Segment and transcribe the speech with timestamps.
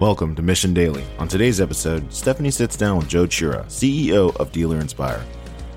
[0.00, 1.02] Welcome to Mission Daily.
[1.18, 5.24] On today's episode, Stephanie sits down with Joe Chura, CEO of Dealer Inspire.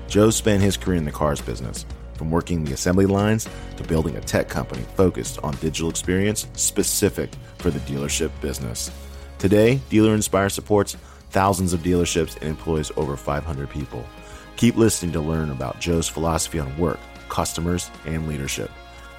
[0.06, 1.84] Joe spent his career in the cars business,
[2.14, 7.30] from working the assembly lines to building a tech company focused on digital experience specific
[7.58, 8.92] for the dealership business.
[9.38, 10.96] Today, Dealer Inspire supports
[11.30, 14.06] thousands of dealerships and employs over 500 people.
[14.54, 18.70] Keep listening to learn about Joe's philosophy on work, customers, and leadership.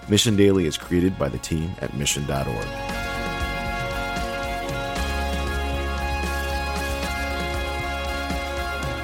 [0.08, 3.03] Mission Daily is created by the team at mission.org.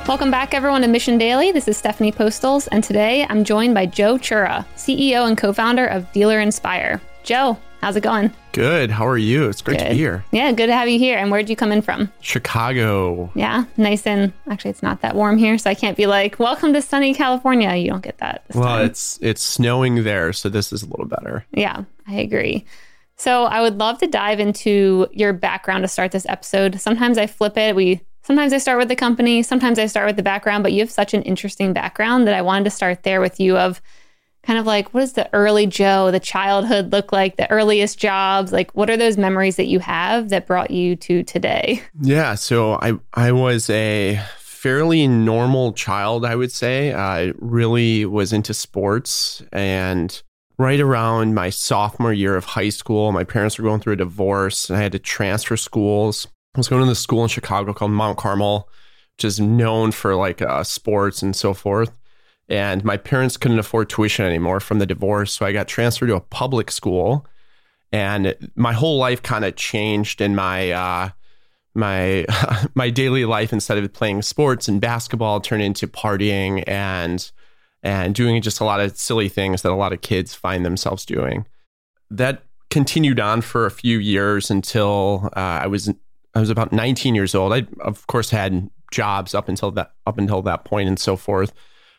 [0.10, 1.52] Welcome back, everyone, to Mission Daily.
[1.52, 5.86] This is Stephanie Postles, and today I'm joined by Joe Chura, CEO and co founder
[5.86, 7.00] of Dealer Inspire.
[7.22, 8.34] Joe, how's it going?
[8.52, 8.90] Good.
[8.90, 9.48] How are you?
[9.48, 9.84] It's great good.
[9.84, 10.26] to be here.
[10.32, 11.20] Yeah, good to have you here.
[11.20, 12.12] And where'd you come in from?
[12.22, 13.32] Chicago.
[13.36, 16.74] Yeah, nice and actually, it's not that warm here, so I can't be like, "Welcome
[16.74, 18.46] to sunny California." You don't get that.
[18.56, 18.86] well, time.
[18.88, 21.46] it's it's snowing there, so this is a little better.
[21.52, 22.66] Yeah, I agree.
[23.16, 26.82] So I would love to dive into your background to start this episode.
[26.82, 27.76] Sometimes I flip it.
[27.76, 30.82] We sometimes I start with the company, sometimes I start with the background, but you
[30.82, 33.82] have such an interesting background that I wanted to start there with you of
[34.44, 38.54] kind of like what does the early Joe, the childhood look like, the earliest jobs?
[38.54, 41.82] Like what are those memories that you have that brought you to today?
[42.00, 46.94] Yeah, so I I was a fairly normal child, I would say.
[46.94, 50.22] I really was into sports and
[50.60, 54.70] right around my sophomore year of high school, my parents were going through a divorce
[54.70, 56.28] and I had to transfer schools.
[56.56, 58.70] I was going to the school in Chicago called Mount Carmel,
[59.18, 61.92] which is known for like uh, sports and so forth.
[62.48, 65.34] And my parents couldn't afford tuition anymore from the divorce.
[65.34, 67.28] So I got transferred to a public school.
[67.92, 71.10] And my whole life kind of changed in my, uh,
[71.76, 72.26] my
[72.76, 77.32] my daily life instead of playing sports and basketball turned into partying and
[77.82, 81.06] and doing just a lot of silly things that a lot of kids find themselves
[81.06, 81.46] doing.
[82.10, 85.90] That continued on for a few years until uh, I was
[86.36, 87.54] I was about 19 years old.
[87.54, 91.54] I of course had jobs up until that up until that point and so forth.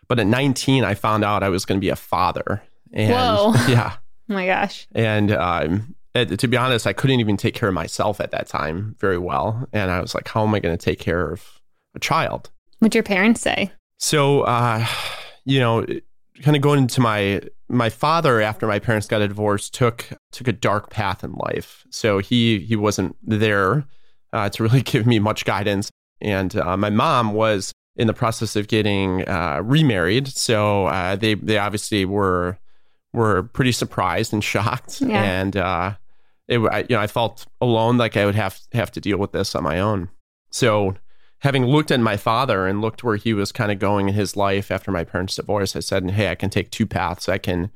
[0.09, 2.63] But at 19, I found out I was going to be a father.
[2.93, 3.53] And Whoa.
[3.69, 3.95] yeah.
[4.29, 4.89] Oh my gosh.
[4.93, 8.97] And um, to be honest, I couldn't even take care of myself at that time
[8.99, 9.69] very well.
[9.73, 11.61] And I was like, how am I going to take care of
[11.95, 12.51] a child?
[12.81, 13.71] What'd your parents say?
[13.99, 14.85] So, uh,
[15.45, 15.87] you know,
[16.43, 20.49] kind of going into my my father after my parents got a divorce took took
[20.49, 21.85] a dark path in life.
[21.91, 23.85] So he he wasn't there
[24.33, 25.91] uh, to really give me much guidance.
[26.21, 31.35] And uh, my mom was in the process of getting uh, remarried, so uh, they
[31.35, 32.59] they obviously were
[33.13, 35.01] were pretty surprised and shocked.
[35.01, 35.23] Yeah.
[35.23, 35.95] And uh,
[36.49, 39.33] it, I, you know, I felt alone, like I would have have to deal with
[39.33, 40.09] this on my own.
[40.51, 40.97] So
[41.41, 44.37] having looked at my father and looked where he was kind of going in his
[44.37, 47.29] life after my parents' divorce, I said, "Hey, I can take two paths.
[47.29, 47.71] I can,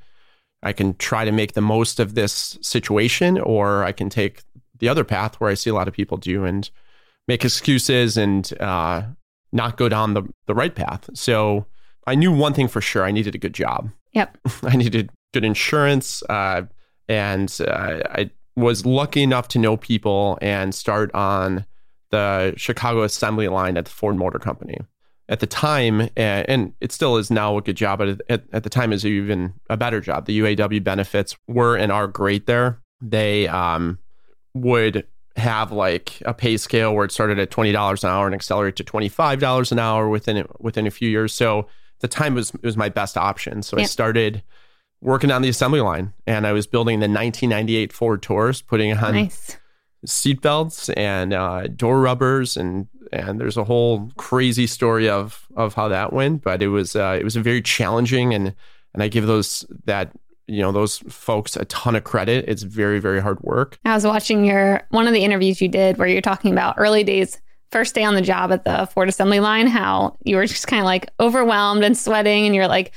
[0.63, 4.43] I can try to make the most of this situation, or I can take
[4.85, 6.69] the other path where I see a lot of people do and
[7.27, 9.03] make excuses and uh,
[9.51, 11.65] not go down the the right path." So
[12.07, 13.91] I knew one thing for sure: I needed a good job.
[14.13, 14.39] Yep.
[14.63, 16.63] I needed good insurance, uh,
[17.09, 21.65] and uh, I was lucky enough to know people and start on
[22.11, 24.79] the Chicago assembly line at the Ford Motor Company.
[25.29, 28.69] At the time, and it still is now a good job, but at, at the
[28.69, 30.27] time is even a better job.
[30.27, 32.79] The UAW benefits were and are great there.
[33.01, 33.99] They um,
[34.55, 35.07] would
[35.37, 38.77] have like a pay scale where it started at twenty dollars an hour and accelerate
[38.77, 41.33] to twenty five dollars an hour within within a few years.
[41.35, 41.67] So
[42.01, 43.63] the time was was my best option.
[43.63, 43.83] So Yeah.
[43.83, 44.43] I started
[45.01, 49.13] working on the assembly line, and I was building the 1998 Ford Taurus, putting on
[49.15, 49.59] Nice.
[50.07, 55.75] seat belts and uh, door rubbers and and there's a whole crazy story of of
[55.75, 58.55] how that went but it was uh, it was a very challenging and
[58.93, 60.11] and I give those that
[60.47, 64.05] you know those folks a ton of credit it's very very hard work I was
[64.05, 67.41] watching your one of the interviews you did where you're talking about early days,
[67.71, 70.81] first day on the job at the Ford assembly line, how you were just kind
[70.81, 72.93] of like overwhelmed and sweating, and you're like,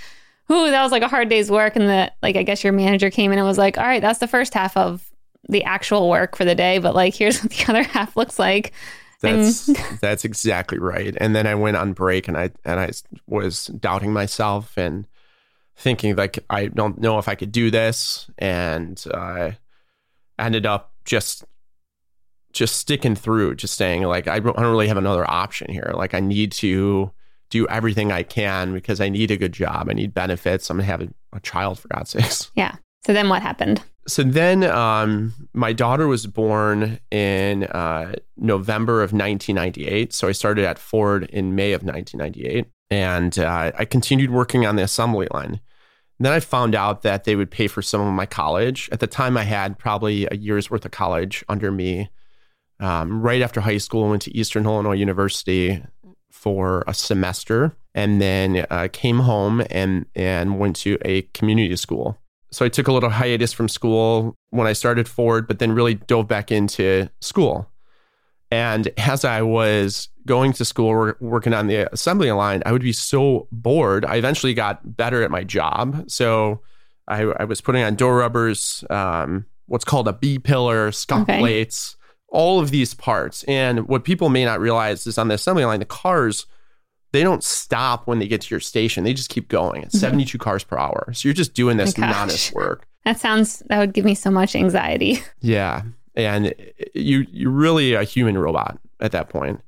[0.52, 3.10] "Ooh, that was like a hard day's work." And the like, I guess your manager
[3.10, 5.10] came in and was like, "All right, that's the first half of
[5.50, 8.74] the actual work for the day, but like, here's what the other half looks like."
[9.20, 9.66] that's
[10.00, 12.92] that's exactly right and then I went on break and I and I
[13.26, 15.08] was doubting myself and
[15.78, 19.58] thinking like I don't know if I could do this and I
[20.40, 21.46] ended up just
[22.52, 25.92] just sticking through just saying like I don't I don't really have another option here
[25.96, 27.12] like I need to
[27.50, 30.88] do everything I can because I need a good job I need benefits I'm gonna
[30.88, 32.76] have a, a child for God's sakes Yeah.
[33.06, 33.82] So then what happened?
[34.08, 40.14] so then um, my daughter was born in uh, November of 1998.
[40.14, 42.68] So I started at Ford in May of 1998.
[42.90, 45.60] And uh, I continued working on the assembly line.
[46.20, 48.90] Then I found out that they would pay for some of my college.
[48.92, 52.10] At the time, I had probably a year's worth of college under me
[52.80, 55.84] Um, right after high school, I went to Eastern Illinois University
[56.32, 62.18] for a semester, and then uh, came home and and went to a community school.
[62.52, 65.96] So I took a little hiatus from school when I started Ford, but then really
[65.96, 67.70] dove back into school.
[68.52, 72.84] And as I was going to school, or working on the assembly line, I would
[72.84, 74.06] be so bored.
[74.06, 76.04] I eventually got better at my job.
[76.08, 76.62] So
[77.08, 81.40] I, I was putting on door rubbers, um, what's called a B pillar, scuff okay.
[81.40, 81.96] plates,
[82.28, 83.44] all of these parts.
[83.46, 86.46] And what people may not realize is on the assembly line, the cars,
[87.14, 89.04] they don't stop when they get to your station.
[89.04, 89.98] They just keep going at mm-hmm.
[89.98, 91.12] 72 cars per hour.
[91.14, 92.88] So you're just doing this oh monotonous work.
[93.06, 95.24] That sounds, that would give me so much anxiety.
[95.42, 95.84] Yeah
[96.18, 96.54] and
[96.94, 99.62] you you're really a human robot at that point.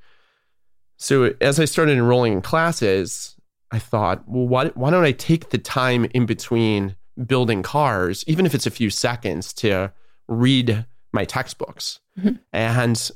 [0.99, 3.35] So as I started enrolling in classes,
[3.71, 8.45] I thought, well, why, why don't I take the time in between building cars, even
[8.45, 9.93] if it's a few seconds, to
[10.27, 12.01] read my textbooks?
[12.19, 12.35] Mm-hmm.
[12.51, 13.11] And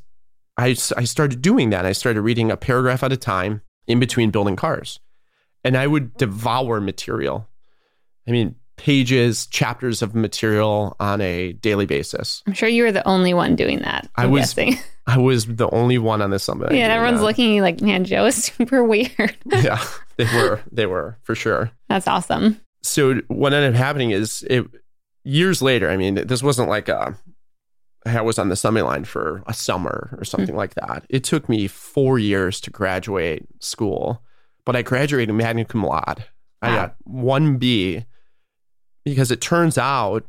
[0.57, 1.85] I, I started doing that.
[1.85, 5.01] I started reading a paragraph at a time in between building cars.
[5.65, 7.49] And I would devour material.
[8.25, 12.43] I mean, pages, chapters of material on a daily basis.
[12.47, 14.09] I'm sure you were the only one doing that.
[14.15, 14.53] I'm I was.
[14.53, 14.79] Guessing.
[15.05, 16.73] I was the only one on this summit.
[16.73, 17.25] Yeah, everyone's that.
[17.25, 19.35] looking like, man, Joe is super weird.
[19.45, 19.83] yeah,
[20.17, 20.61] they were.
[20.71, 21.71] They were for sure.
[21.89, 22.61] That's awesome.
[22.81, 24.65] So what ended up happening is it
[25.23, 25.89] years later.
[25.89, 27.17] I mean, this wasn't like a.
[28.05, 30.57] I was on the summit line for a summer or something mm-hmm.
[30.57, 31.05] like that.
[31.09, 34.21] It took me four years to graduate school,
[34.65, 36.25] but I graduated magna cum laude.
[36.61, 36.69] Wow.
[36.69, 38.05] I got one B
[39.05, 40.25] because it turns out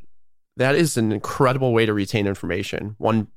[0.56, 3.28] that is an incredible way to retain information one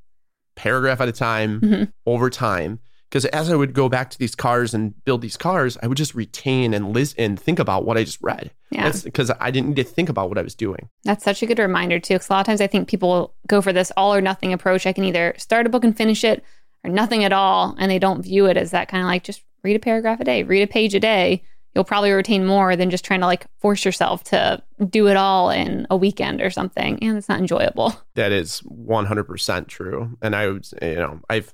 [0.57, 1.83] paragraph at a time mm-hmm.
[2.05, 2.79] over time.
[3.09, 5.97] Because as i would go back to these cars and build these cars i would
[5.97, 8.51] just retain and listen and think about what i just read.
[8.69, 8.91] Yeah.
[9.01, 10.89] Because i didn't need to think about what i was doing.
[11.05, 13.61] That's such a good reminder too because a lot of times i think people go
[13.61, 14.85] for this all or nothing approach.
[14.85, 16.43] I can either start a book and finish it
[16.83, 19.41] or nothing at all and they don't view it as that kind of like just
[19.63, 21.43] read a paragraph a day read a page a day
[21.75, 25.49] you'll probably retain more than just trying to like force yourself to do it all
[25.49, 26.97] in a weekend or something.
[27.03, 27.93] And it's not enjoyable.
[28.15, 30.17] That is 100% true.
[30.21, 31.53] And I would, you know, I've,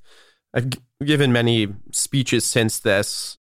[0.53, 0.69] I've
[1.03, 3.37] given many speeches since this.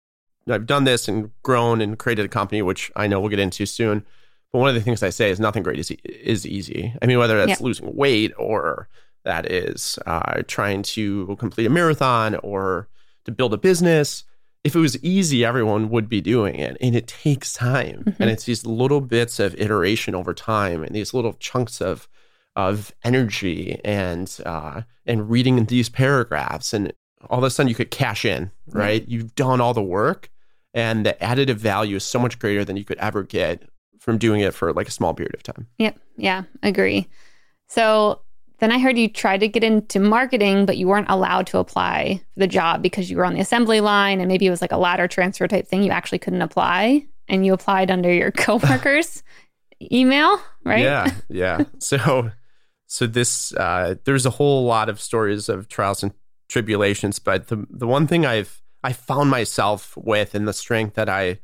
[0.49, 3.65] I've done this and grown and created a company, which I know we'll get into
[3.65, 4.05] soon.
[4.53, 6.93] But one of the things I say is nothing great is, is easy.
[7.01, 7.65] I mean, whether that's yeah.
[7.65, 8.89] losing weight or
[9.25, 12.89] that is uh, trying to complete a marathon or
[13.25, 14.25] to build a business
[14.65, 16.77] if it was easy, everyone would be doing it.
[16.81, 18.05] And it takes time.
[18.07, 18.23] Mm-hmm.
[18.23, 22.09] And it's these little bits of iteration over time and these little chunks of
[22.55, 26.73] of energy and uh, and reading these paragraphs.
[26.73, 26.93] And
[27.31, 29.07] all of a sudden you could cash in, right?
[29.09, 30.31] You've done all the work
[30.75, 33.63] and the additive value is so much greater than you could ever get
[34.01, 35.67] from doing it for like a small period of time.
[35.79, 35.99] Yep.
[36.17, 37.09] Yeah, agree.
[37.69, 38.21] So
[38.63, 42.23] then I heard you tried to get into marketing, but you weren't allowed to apply
[42.33, 44.71] for the job because you were on the assembly line and maybe it was like
[44.71, 45.83] a ladder transfer type thing.
[45.83, 49.25] You actually couldn't apply and you applied under your coworkers'
[49.93, 50.85] email, right?
[50.85, 51.13] Yeah.
[51.29, 51.65] Yeah.
[51.81, 52.31] So,
[52.87, 56.13] so this, uh, there's a whole lot of stories of trials and
[56.49, 61.09] tribulations, but the, the one thing I've, I found myself with and the strength that
[61.09, 61.41] I,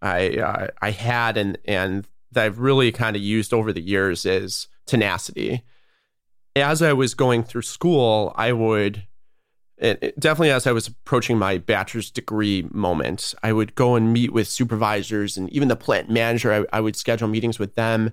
[0.00, 4.24] I, uh, I had and, and that I've really kind of used over the years
[4.24, 5.62] is tenacity
[6.56, 9.04] as I was going through school, I would
[9.78, 14.32] it, definitely as I was approaching my bachelor's degree moment, I would go and meet
[14.32, 16.52] with supervisors and even the plant manager.
[16.52, 18.12] I, I would schedule meetings with them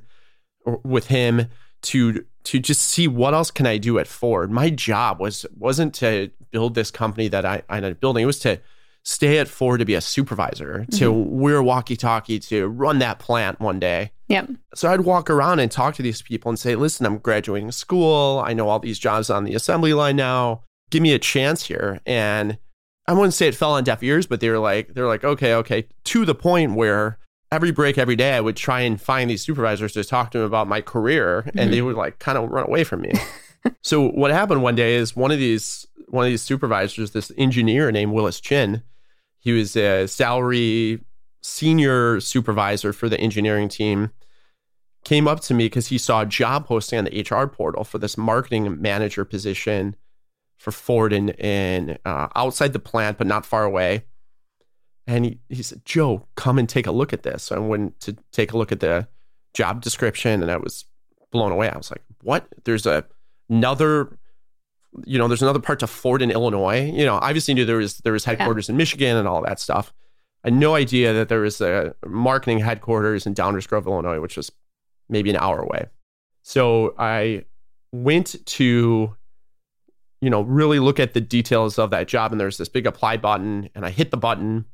[0.65, 1.47] or with him
[1.83, 4.51] to to just see what else can I do at Ford.
[4.51, 8.23] My job was wasn't to build this company that I, I ended up building.
[8.23, 8.59] It was to
[9.03, 10.97] stay at Ford to be a supervisor, mm-hmm.
[10.97, 14.11] to wear walkie talkie, to run that plant one day.
[14.29, 14.51] Yep.
[14.75, 18.41] So I'd walk around and talk to these people and say, listen, I'm graduating school.
[18.45, 20.63] I know all these jobs on the assembly line now.
[20.89, 21.99] Give me a chance here.
[22.05, 22.57] And
[23.07, 25.53] I wouldn't say it fell on deaf ears, but they were like, they're like, okay,
[25.55, 27.19] okay, to the point where
[27.51, 30.47] every break, every day, I would try and find these supervisors to talk to them
[30.47, 31.59] about my career, mm-hmm.
[31.59, 33.13] and they would like kind of run away from me.
[33.81, 37.91] so what happened one day is one of these one of these supervisors, this engineer
[37.91, 38.83] named Willis Chin,
[39.43, 41.03] he was a salary
[41.41, 44.11] senior supervisor for the engineering team.
[45.03, 47.97] Came up to me because he saw a job posting on the HR portal for
[47.97, 49.97] this marketing manager position
[50.57, 54.05] for Ford in, in uh, outside the plant, but not far away.
[55.05, 57.43] And he, he said, Joe, come and take a look at this.
[57.43, 59.09] So I went to take a look at the
[59.53, 60.85] job description and I was
[61.31, 61.69] blown away.
[61.69, 62.47] I was like, what?
[62.63, 63.03] There's a,
[63.49, 64.17] another
[65.05, 66.89] you know, there's another part to Ford in Illinois.
[66.91, 68.73] You know, obviously knew there was there was headquarters yeah.
[68.73, 69.93] in Michigan and all that stuff.
[70.43, 74.35] I had no idea that there was a marketing headquarters in Downers Grove, Illinois, which
[74.37, 74.51] was
[75.09, 75.85] maybe an hour away.
[76.41, 77.45] So I
[77.93, 79.15] went to,
[80.19, 82.31] you know, really look at the details of that job.
[82.33, 84.65] And there's this big apply button, and I hit the button,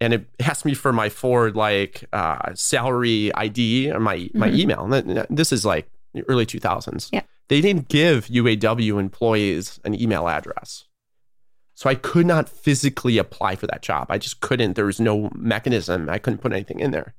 [0.00, 4.58] and it asked me for my Ford like uh, salary ID or my my Mhm.
[4.58, 4.92] email.
[4.92, 5.90] And this is like
[6.28, 7.10] early 2000s.
[7.12, 7.22] Yeah.
[7.48, 10.84] They didn't give UAW employees an email address.
[11.74, 14.06] So I could not physically apply for that job.
[14.08, 14.74] I just couldn't.
[14.74, 16.08] There was no mechanism.
[16.08, 17.14] I couldn't put anything in there.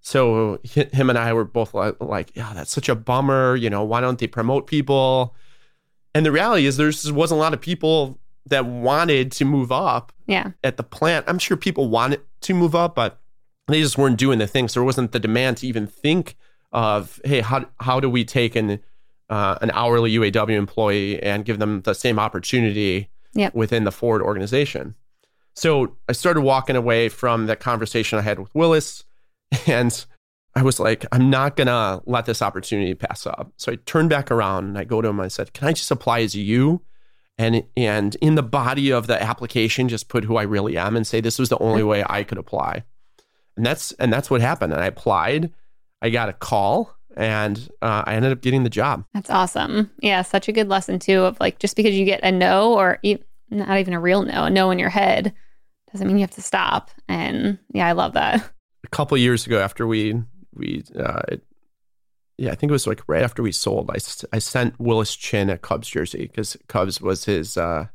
[0.00, 3.56] So him and I were both like, yeah, that's such a bummer.
[3.56, 5.34] You know, why don't they promote people?
[6.14, 9.70] And the reality is, there just wasn't a lot of people that wanted to move
[9.70, 10.50] up Yeah.
[10.64, 11.24] at the plant.
[11.28, 13.20] I'm sure people wanted to move up, but
[13.68, 14.74] they just weren't doing the things.
[14.74, 16.36] There wasn't the demand to even think
[16.72, 18.80] of, hey, how how do we take an
[19.32, 23.54] uh, an hourly UAW employee and give them the same opportunity Yep.
[23.54, 24.94] within the Ford organization?
[25.54, 29.04] So I started walking away from that conversation I had with Willis,
[29.66, 30.04] and
[30.54, 33.52] I was like, I'm not gonna let this opportunity pass up.
[33.56, 35.20] So I turned back around and I go to him.
[35.20, 36.82] I said, Can I just apply as you?
[37.38, 41.06] And and in the body of the application, just put who I really am and
[41.06, 42.84] say this was the only way I could apply.
[43.56, 44.72] And that's and that's what happened.
[44.74, 45.50] And I applied.
[46.02, 49.04] I got a call, and uh, I ended up getting the job.
[49.14, 49.90] That's awesome.
[50.00, 52.98] Yeah, such a good lesson too of like just because you get a no or
[53.02, 53.18] e-
[53.50, 55.32] not even a real no, a no in your head
[55.92, 56.90] doesn't mean you have to stop.
[57.08, 58.50] And yeah, I love that.
[58.84, 60.20] A couple years ago, after we
[60.54, 61.36] we uh,
[62.38, 63.90] yeah, I think it was like right after we sold.
[63.90, 63.98] I,
[64.34, 67.86] I sent Willis Chin a Cubs jersey because Cubs was his uh,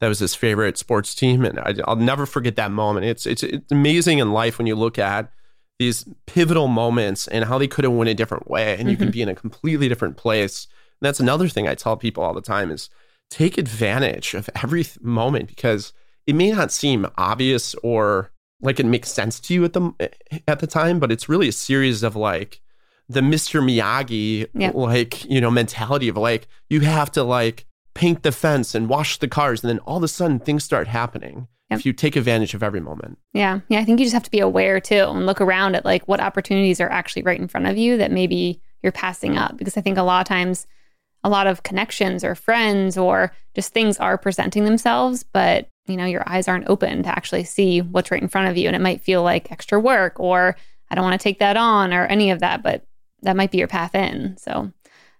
[0.00, 3.06] that was his favorite sports team, and I, I'll never forget that moment.
[3.06, 5.32] It's it's it's amazing in life when you look at
[5.80, 9.06] these pivotal moments and how they could have went a different way, and you can
[9.06, 9.12] mm-hmm.
[9.12, 10.66] be in a completely different place.
[11.00, 12.90] And that's another thing I tell people all the time is
[13.30, 15.94] take advantage of every th- moment because
[16.26, 20.40] it may not seem obvious or like it makes sense to you at the eh,
[20.46, 22.60] at the time, but it's really a series of like
[23.08, 23.62] the Mr.
[23.62, 24.72] Miyagi Yeah.
[24.74, 29.16] like you know mentality of like you have to like paint the fence and wash
[29.16, 31.80] the cars, and then all of a sudden things start happening Yep.
[31.80, 33.18] if you take advantage of every moment.
[33.32, 33.60] Yeah.
[33.68, 33.78] Yeah.
[33.78, 36.20] I think you just have to be aware too and look around at like what
[36.20, 39.56] opportunities are actually right in front of you that maybe you're passing up.
[39.56, 40.66] Because I think a lot of times,
[41.22, 46.06] a lot of connections or friends or just things are presenting themselves, but you know,
[46.06, 48.66] your eyes aren't open to actually see what's right in front of you.
[48.66, 50.56] And it might feel like extra work or
[50.90, 52.84] I don't want to take that on or any of that, but
[53.22, 54.36] that might be your path in.
[54.38, 54.72] So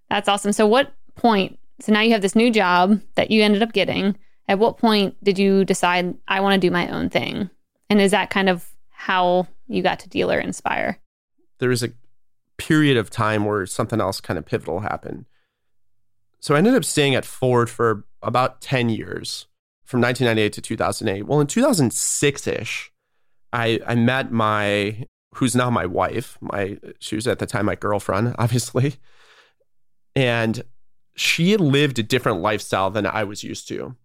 [0.09, 0.53] that's awesome.
[0.53, 1.59] So, what point?
[1.81, 4.17] So now you have this new job that you ended up getting.
[4.51, 7.49] At what point did you decide I want to do my own thing?
[7.89, 11.01] And is that kind of how you got to Dealer Inspire?
[11.61, 11.93] there was a
[12.57, 15.27] period of time where something else kind of pivotal happened.
[16.41, 19.47] So I ended up staying at Ford for about 10 years
[19.85, 21.27] from 1998 to 2008.
[21.27, 22.91] Well, in 2006 ish,
[23.53, 25.05] I, I met my,
[25.35, 28.97] who's now my wife, my, she was at the time my girlfriend, obviously.
[30.17, 30.63] And
[31.15, 33.97] she lived a different lifestyle than I was used to.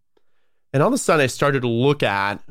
[0.75, 2.43] And all of a sudden, I started to look at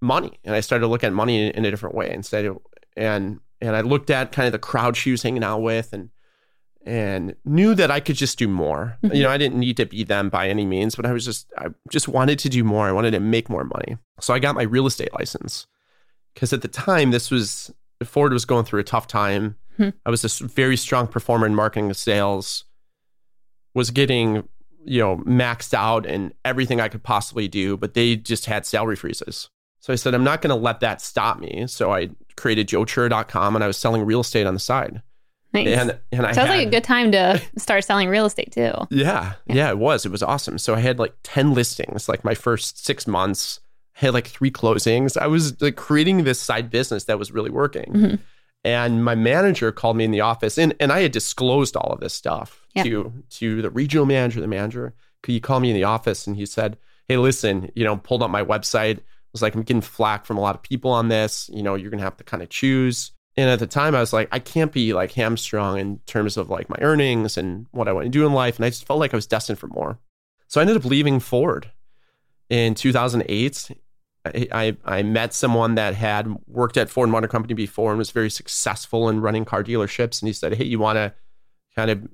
[0.00, 2.58] money and I started to look at money in, in a different way instead of,
[2.96, 6.10] and and I looked at kind of the crowd she was hanging out with and
[6.84, 8.96] and knew that I could just do more.
[9.02, 9.16] Mhm.
[9.16, 11.52] You know, I didn't need to be them by any means, but I was just
[11.58, 12.86] I just wanted to do more.
[12.86, 13.98] I wanted to make more money.
[14.20, 15.66] So I got my real estate license.
[16.36, 17.72] Cuz at the time this was
[18.04, 19.56] Ford was going through a tough time.
[19.76, 19.88] Hmm.
[20.06, 22.62] I was a very strong performer in marketing and sales.
[23.74, 24.48] Was getting,
[24.86, 28.96] you know, maxed out and everything I could possibly do, but they just had salary
[28.96, 29.50] freezes.
[29.80, 31.66] So I said, I'm not going to let that stop me.
[31.66, 35.02] So I created joechura.com and I was selling real estate on the side.
[35.52, 35.68] Nice.
[35.68, 38.72] And and I Sounds had, like a good time to start selling real estate too.
[38.90, 39.54] yeah, Yeah.
[39.54, 40.04] yeah, it was.
[40.04, 40.58] It was awesome.
[40.58, 43.60] So I had like 10 listings, like my first six months,
[43.96, 45.16] I had like three closings.
[45.16, 47.92] I was like creating this side business that was really working.
[47.92, 48.18] Mhm.
[48.66, 52.00] And my manager called me in the office and, and I had disclosed all of
[52.00, 52.82] this stuff Yeah.
[52.82, 54.92] to to the regional manager, the manager.
[55.24, 56.76] He called me in the office and he said,
[57.08, 58.98] Hey, listen, you know, pulled up my website.
[59.32, 61.48] was like, I'm getting flack from a lot of people on this.
[61.52, 63.12] You know, you're gonna have to kind of choose.
[63.36, 66.48] And at the time, I was like, I can't be like hamstrung in terms of
[66.48, 68.56] like my earnings and what I want to do in life.
[68.56, 69.98] And I just felt like I was destined for more.
[70.48, 71.70] So I ended up leaving Ford
[72.48, 73.70] in 2008.
[74.52, 78.30] I, I, met someone that had worked at Ford Motor Company before and was very
[78.30, 80.20] successful in running car dealerships.
[80.20, 81.14] And he said, Hey, you want to
[81.74, 82.06] kind of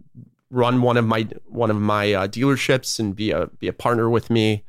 [0.51, 4.09] run one of my one of my uh, dealerships and be a be a partner
[4.09, 4.65] with me?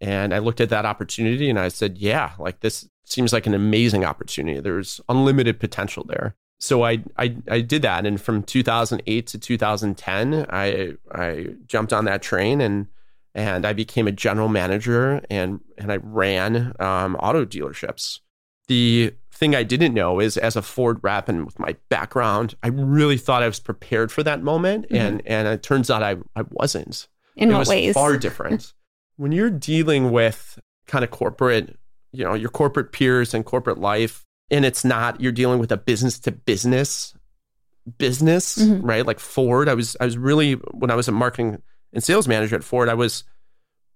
[0.00, 3.54] And I looked at that opportunity and I said, yeah, like this seems like an
[3.54, 4.58] amazing opportunity.
[4.58, 6.34] There's unlimited potential there.
[6.58, 12.04] So I, I I did that, and from 2008 to 2010, I I jumped on
[12.04, 12.86] that train and
[13.34, 18.20] and I became a general manager and and I ran um, auto dealerships.
[18.68, 22.68] The thing I didn't know is as a Ford rep and with my background, I
[22.68, 24.96] really thought I was prepared for that moment, Mhm.
[24.98, 27.08] and and it turns out I I wasn't.
[27.36, 27.94] In it what was ways?
[27.94, 28.72] far different.
[29.16, 31.76] when you're dealing with kind of corporate,
[32.12, 35.76] you know, your corporate peers and corporate life, and it's not you're dealing with a
[35.76, 37.14] business to business
[37.98, 38.80] business, Mhm.
[38.84, 39.04] right?
[39.06, 41.60] Like Ford, I was I was really when I was a marketing
[41.92, 43.24] and sales manager at Ford, I was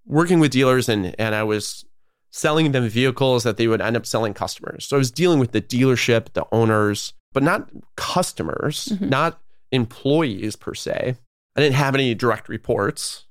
[0.05, 1.83] working with dealers and and I was
[2.29, 4.85] selling them vehicles that they would end up selling customers.
[4.85, 9.09] So I was dealing with the dealership, the owners, but not customers, Mhm.
[9.09, 9.39] not
[9.71, 11.15] employees per se.
[11.55, 13.25] I didn't have any direct reports.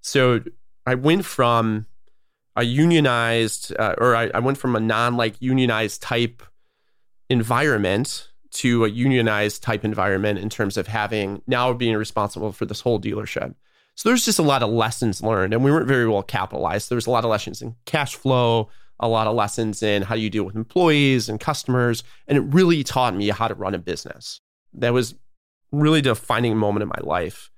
[0.00, 0.40] So
[0.86, 1.86] I went from
[2.56, 6.42] a unionized, uh, or I, I went from a non like unionized type
[7.28, 12.80] environment to a unionized type environment in terms of having now being responsible for this
[12.80, 13.54] whole dealership.
[13.98, 16.88] So there's just a lot of lessons learned, and we weren't very well capitalized.
[16.88, 18.68] There was a lot of lessons in cash flow,
[19.00, 22.84] a lot of lessons in how you deal with employees and customers, and it really
[22.84, 24.40] taught me how to run a business.
[24.72, 25.16] That was
[25.72, 27.50] really a defining moment in my life.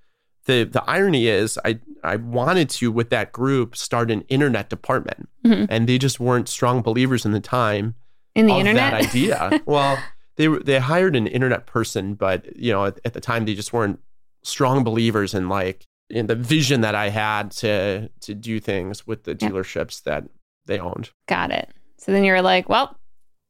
[0.46, 5.28] The the irony is I I wanted to with that group start an internet department
[5.44, 5.66] Mhm.
[5.68, 7.96] and they just weren't strong believers in the time
[8.34, 8.92] In the internet?
[8.92, 9.60] that idea.
[9.66, 9.98] well,
[10.36, 13.74] they they hired an internet person, but you know at, at the time they just
[13.74, 14.00] weren't
[14.42, 19.24] strong believers in like in the vision that I had to to do things with
[19.24, 19.48] the Yeah.
[19.50, 20.24] dealerships that
[20.66, 21.10] they owned.
[21.28, 21.70] Got it.
[21.98, 22.96] So then you were like, well,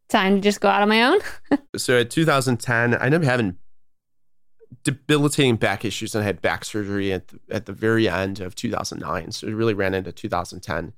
[0.08, 1.20] time to just go out on my own.
[1.76, 3.56] So at 2010, I ended up having
[4.84, 8.54] debilitating back issues and I had back surgery at the, at the very end of
[8.54, 9.32] 2009.
[9.32, 10.92] So it really ran into 2010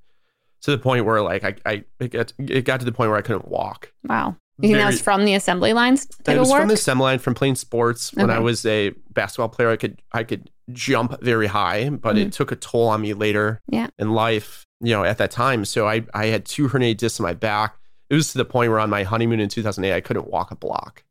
[0.63, 3.19] to the point where like I, I it, got, it got to the point where
[3.19, 3.93] I couldn't walk.
[4.05, 4.37] Wow.
[4.59, 6.61] You think that was from the assembly lines it was work?
[6.61, 8.15] from the assembly line from playing sports.
[8.15, 12.33] When I was a basketball player, I could I could jump very high, but it
[12.33, 13.75] took a toll on me later Mm-hmm.
[13.75, 13.87] Yeah.
[13.99, 14.65] in life.
[14.85, 17.77] You know, at that time, so I I had two herniated discs in my back.
[18.11, 20.57] It was to the point where on my honeymoon in 2008, I couldn't walk a
[20.57, 21.05] block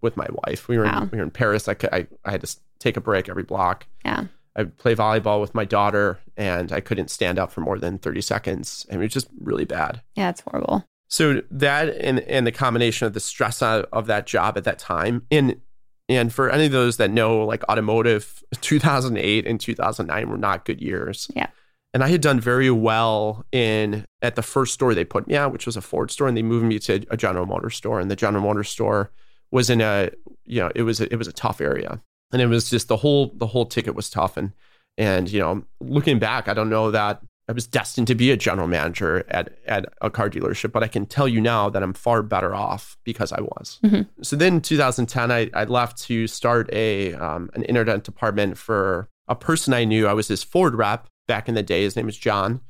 [0.00, 0.66] with my wife.
[0.66, 1.02] We were Wow.
[1.02, 1.68] in, we were in Paris.
[1.68, 3.86] I could I, I had to take a break every block.
[4.04, 4.24] yeah.
[4.56, 7.98] I would play volleyball with my daughter, and I couldn't stand up for more than
[7.98, 8.86] 30 seconds.
[8.88, 10.00] and it was just really bad.
[10.14, 10.84] Yeah, it's horrible.
[11.08, 14.78] So that and and the combination of the stress of, of that job at that
[14.80, 15.60] time, and
[16.08, 20.80] and for any of those that know, like automotive, 2008 and 2009 were not good
[20.80, 21.28] years.
[21.34, 21.48] Yeah.
[21.92, 25.50] And I had done very well in at the first store they put me at,
[25.50, 28.10] which was a Ford store, and they moved me to a General Motors store, and
[28.10, 29.10] the General Motors store
[29.50, 30.10] was in a
[30.44, 32.00] you know it was a, it was a tough area,
[32.32, 34.52] and it was just the whole the whole ticket was tough, and
[34.98, 38.36] and you know looking back, I don't know that I was destined to be a
[38.36, 41.92] general manager at, at a car dealership, but I can tell you now that I'm
[41.92, 43.78] far better off because I was.
[43.84, 44.08] Mhm.
[44.22, 49.08] So then in 2010, I, I left to start a um, an internet department for
[49.28, 50.08] a person I knew.
[50.08, 51.82] I was his Ford rep back in the day.
[51.82, 52.60] His name was John.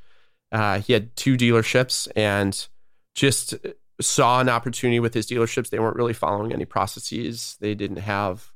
[0.53, 2.67] Uh, he had two dealerships and
[3.15, 3.55] just
[4.01, 5.71] saw an opportunity with his dealerships.
[5.71, 7.57] They weren't really following any processes.
[7.61, 8.53] They didn't have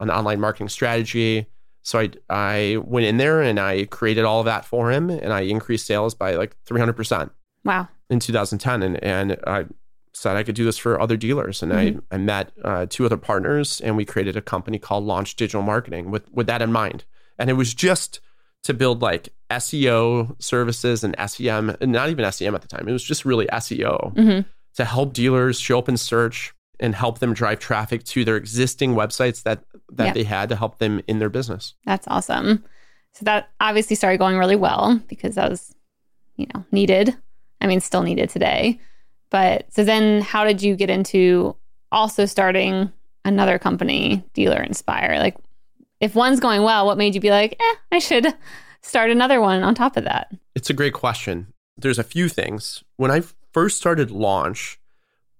[0.00, 1.46] an online marketing strategy.
[1.88, 5.32] So I I went in there and I created all of that for him and
[5.32, 7.30] I increased sales by like 300%
[7.64, 7.88] Wow.
[8.10, 9.64] in 2010 and and I
[10.12, 13.16] said I could do this for other dealers and I I met uh, two other
[13.16, 17.04] partners and we created a company called Launch Digital Marketing with with that in mind.
[17.38, 18.20] And it was just
[18.64, 22.88] to build like SEO services and SEM, and not even SEM at the time.
[22.88, 24.40] It was just really SEO hmm
[24.74, 28.94] to help dealers show up in search and help them drive traffic to their existing
[28.94, 30.12] websites that that Yeah.
[30.12, 31.74] they had to help them in their business.
[31.84, 32.64] That's awesome.
[33.14, 35.74] So that obviously started going really well because that was,
[36.36, 37.16] you know, needed.
[37.60, 38.78] I mean, still needed today.
[39.30, 41.56] But so then how did you get into
[41.90, 42.92] also starting
[43.24, 45.16] another company, Dealer Inspire?
[45.18, 45.36] Like,
[46.00, 48.32] if one's going well, what made you be like, eh, I should
[48.82, 50.32] start another one on top of that?
[50.54, 51.52] It's a great question.
[51.76, 52.84] There's a few things.
[52.96, 53.22] When I
[53.52, 54.78] first started Launch,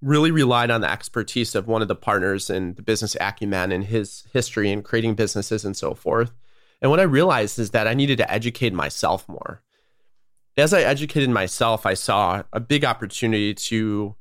[0.01, 3.85] really relied on the expertise of one of the partners in the business acumen and
[3.85, 6.33] his history in creating businesses and so forth.
[6.81, 9.63] And what I realized is that I needed to educate myself more.
[10.57, 14.15] As I educated myself, I saw a big opportunity to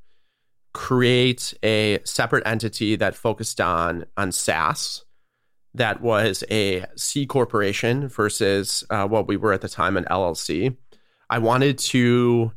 [0.74, 5.06] create a separate entity that focused on on SaaS
[5.74, 10.76] that was a C corporation versus uh, what we were at the time an LLC.
[11.30, 12.52] I wanted to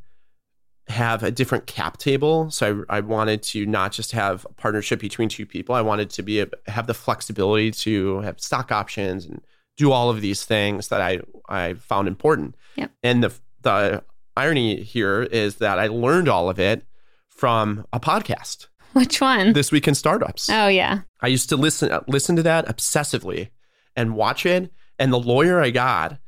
[0.91, 5.01] have a different cap table, so I, I wanted to not just have a partnership
[5.01, 5.75] between two people.
[5.75, 9.41] I wanted to be a, have the flexibility to have stock options and
[9.77, 12.57] do all of these things that I I found important.
[12.77, 12.91] Yep.
[13.03, 14.03] And the the
[14.37, 16.85] irony here is that I learned all of it
[17.29, 19.53] from a podcast, Which one?
[19.53, 20.51] This Week in Startups.
[20.51, 21.01] oh, yeah.
[21.21, 23.49] I used to listen listen to that obsessively
[23.97, 24.71] and watch it.
[24.99, 26.19] And the lawyer I got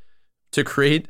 [0.53, 1.09] to create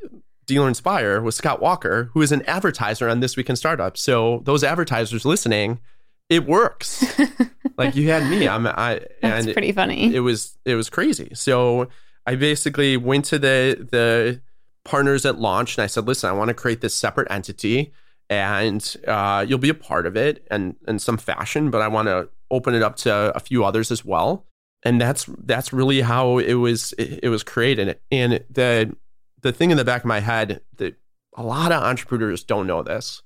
[0.52, 3.96] Dealer Inspire was Scott Walker, who is an advertiser on This Week in Startup.
[3.96, 5.80] So those advertisers listening,
[6.28, 7.02] it works.
[7.78, 8.46] like you had me.
[8.46, 10.14] I'm I That's and pretty funny.
[10.14, 11.30] it was it was crazy.
[11.32, 11.88] So
[12.26, 14.42] I basically went to the the
[14.84, 17.94] partners at launch and I said, listen, I want to create this separate entity
[18.28, 22.08] and uh, you'll be a part of it and in some fashion, but I want
[22.08, 24.44] to open it up to a few others as well.
[24.82, 27.98] And that's that's really how it was it, it was created.
[28.10, 28.94] And the
[29.42, 30.96] the thing in the back of my head that
[31.36, 33.22] a lot of entrepreneurs don't know this,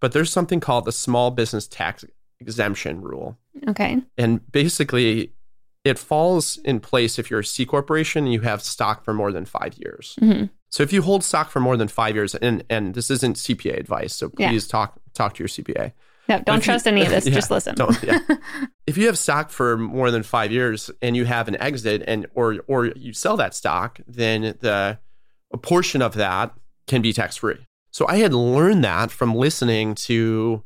[0.00, 2.04] but there's something called the small business tax
[2.40, 3.36] exemption rule.
[3.68, 4.00] Okay.
[4.16, 5.32] And basically,
[5.84, 9.32] it falls in place if you're a C corporation and you have stock for more
[9.32, 10.16] than five years.
[10.18, 13.36] hmm So if you hold stock for more than five years, and and this isn't
[13.36, 14.50] CPA advice, so Yeah.
[14.50, 15.92] please talk talk to your CPA.
[16.28, 17.26] No, don't if you- trust any of this.
[17.26, 17.74] Yeah, Just listen.
[18.02, 18.18] Yeah.
[18.86, 22.26] if you have stock for more than five years and you have an exit and
[22.34, 24.98] or or you sell that stock, then the
[25.52, 26.52] a portion of that
[26.86, 27.66] can be tax free.
[27.90, 30.62] So I had learned that from listening to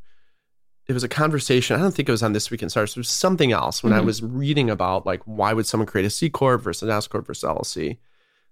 [0.89, 1.77] it was a conversation.
[1.77, 2.97] I don't think it was on this week in startups.
[2.97, 4.05] It was something else when I Mhm.
[4.05, 7.27] was reading about like why would someone create a C corp versus an S corp
[7.27, 7.99] versus LLC.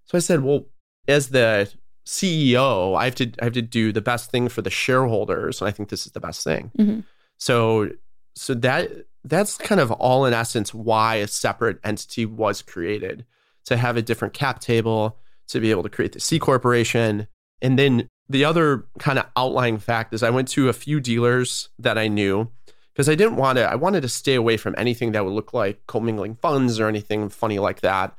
[0.07, 0.67] So I said, well,
[1.09, 1.71] as the
[2.07, 5.69] CEO, I have to I have to do the best thing for the shareholders, and
[5.69, 6.71] I think this is the best thing.
[6.79, 7.05] Mhm.
[7.39, 7.91] So
[8.37, 8.91] so that
[9.25, 13.27] that's kind of all in essence why a separate entity was created
[13.67, 15.19] to have a different cap table,
[15.51, 17.27] to be able to create the C corporation,
[17.63, 21.69] and then the other kind of outlying fact is I went to a few dealers
[21.79, 22.51] that I knew
[22.93, 25.53] because I didn't want to I wanted to stay away from anything that would look
[25.53, 28.15] like commingling funds or anything funny like that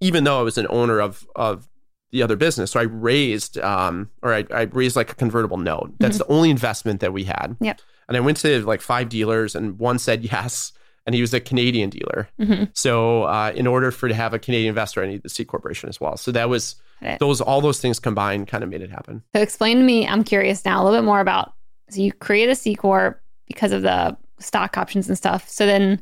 [0.00, 1.68] even though I was an owner of of
[2.10, 2.72] the other business.
[2.72, 5.92] So I raised um or I, I raised like a convertible note.
[6.00, 7.56] That's the only investment that we had.
[7.60, 7.80] Yep.
[8.08, 10.72] And I went to like five dealers and one said yes.
[11.06, 12.28] And he was a Canadian dealer.
[12.38, 15.44] hmm So uh, in order for to have a Canadian investor, I need the C
[15.44, 16.16] corporation as well.
[16.16, 16.76] So that was
[17.18, 19.22] those all those things combined kind of made it happen.
[19.34, 21.54] So explain to me, I'm curious now a little bit more about
[21.88, 25.48] so you create a C Corp because of the stock options and stuff.
[25.48, 26.00] So then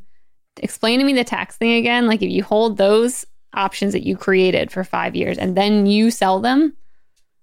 [0.59, 2.07] explain to me the tax thing again.
[2.09, 6.11] Like if you hold those options that you created for five years and then you
[6.11, 6.77] sell them,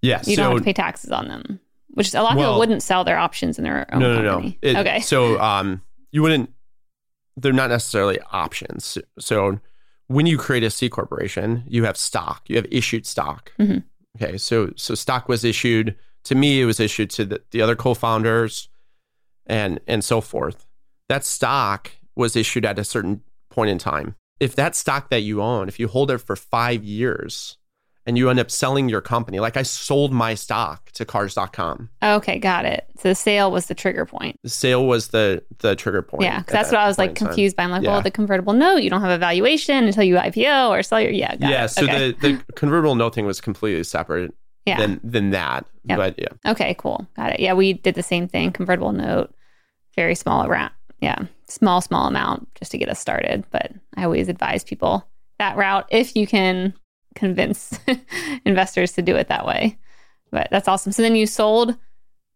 [0.02, 0.22] Yeah.
[0.26, 1.60] you don't have to pay taxes on them.
[1.94, 4.30] Which a lot of Well- people wouldn't sell their options in their own no, no,
[4.32, 4.60] company.
[4.62, 4.70] no.
[4.70, 5.00] It- okay.
[5.00, 6.52] So um, you wouldn't.
[7.38, 8.98] They're not necessarily options.
[9.20, 9.60] So
[10.08, 12.44] when you create a C corporation, you have stock.
[12.48, 13.52] You have issued stock.
[13.60, 13.84] Mhm.
[14.16, 14.38] Okay.
[14.38, 15.96] So so stock was issued
[16.26, 16.62] to me.
[16.62, 18.70] It was issued to the, the other co-founders,
[19.46, 20.66] and and so forth.
[21.10, 24.16] That stock was issued at a certain point in time.
[24.40, 27.58] If that stock that you own, if you hold it for five years,
[28.06, 31.90] and you end up selling your company, like I sold my stock to Cars.com.
[32.04, 32.86] Okay, got it.
[33.00, 34.40] So the sale was the trigger point.
[34.44, 36.24] The sale was the the trigger point.
[36.24, 37.28] yeah, because that's that what I was like point in time.
[37.30, 37.64] confused by.
[37.64, 37.92] I'm like, Yeah.
[37.92, 41.12] well, the convertible note, you don't have a valuation until you IPO or sell your.
[41.12, 41.70] Yeah, got yeah, it.
[41.70, 42.12] so okay.
[42.12, 44.34] the, the convertible note thing was completely separate
[44.66, 44.78] yeah.
[44.78, 45.66] than than that.
[45.86, 45.98] Yep.
[45.98, 47.08] But yeah, Okay, cool.
[47.16, 47.40] Got it.
[47.40, 48.52] Yeah, we did the same thing.
[48.52, 49.34] Convertible note,
[49.96, 50.74] very small amount.
[51.00, 53.46] Yeah, small, small amount just to get us started.
[53.52, 56.74] But I always advise people that route if you can
[57.16, 57.80] convince
[58.46, 59.78] investors to do it that way.
[60.32, 60.92] But that's awesome.
[60.92, 61.76] So then you sold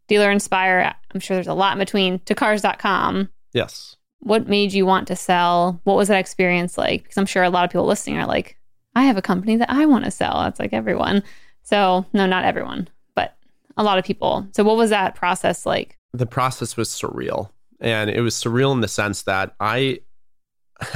[0.08, 0.96] Dealer Inspire.
[1.14, 3.30] I'm sure there's a lot in between to cars.com.
[3.54, 3.96] yes.
[4.22, 5.80] What made you want to sell?
[5.86, 7.04] What was that experience like?
[7.04, 8.58] Because I'm sure a lot of people listening are like,
[8.94, 10.42] I have a company that I want to sell.
[10.44, 11.24] That's like everyone.
[11.64, 13.38] So, no, not everyone, but
[13.78, 14.46] a lot of people.
[14.52, 15.98] So, what was that process like?
[16.12, 20.00] The process was surreal, and it was surreal in the sense that I.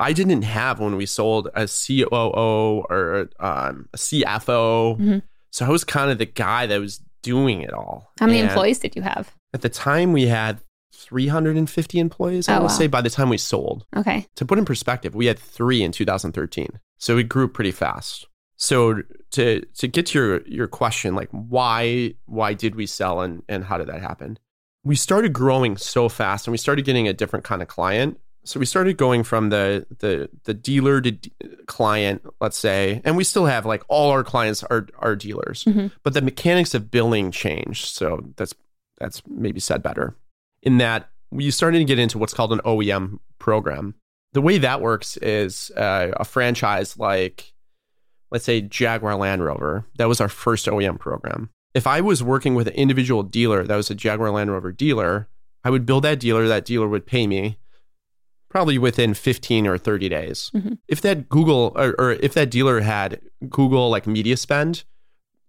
[0.00, 4.96] I didn't have when we sold a COO or um, a CFO.
[4.98, 5.22] Mhm.
[5.52, 8.10] So I was kind of the guy that was doing it all.
[8.18, 9.34] How many And employees did you have?
[9.52, 10.60] At the time, we had
[10.94, 12.68] 350 employees, I Oh, will wow.
[12.68, 13.84] say, by the time we sold.
[13.96, 14.26] Okay.
[14.36, 16.78] to put in perspective, we had three in 2013.
[16.98, 18.26] So we grew pretty fast.
[18.56, 23.42] So to to get to your your question, like why why did we sell and
[23.48, 24.38] and how did that happen?
[24.84, 28.18] We started growing so fast and we started getting a different kind of client.
[28.44, 31.32] So we started going from the the the dealer to d-
[31.66, 35.90] client, let's say, and we still have like all our clients are are dealers, Mhm.
[36.02, 37.86] but the mechanics of billing changed.
[37.86, 38.54] So that's
[38.98, 40.16] that's maybe said better.
[40.62, 43.94] In that we started to get into what's called an OEM program.
[44.32, 47.52] The way that works is uh, a franchise like,
[48.30, 49.84] let's say Jaguar Land Rover.
[49.96, 51.50] That was our first OEM program.
[51.74, 55.28] If I was working with an individual dealer that was a Jaguar Land Rover dealer,
[55.62, 56.48] I would build that dealer.
[56.48, 57.58] That dealer would pay me
[58.50, 60.50] probably within 15 or 30 days.
[60.54, 60.76] Mhm.
[60.88, 64.84] If that Google or, or if that dealer had Google like media spend,